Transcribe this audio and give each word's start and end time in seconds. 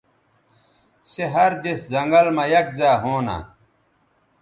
سے 1.11 1.23
ہر 1.33 1.51
دِس 1.63 1.79
زنگل 1.91 2.27
مہ 2.35 2.43
یک 2.51 2.67
زائے 2.77 2.97
ہونہ 3.01 3.37